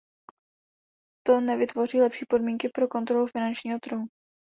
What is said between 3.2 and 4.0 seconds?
finančního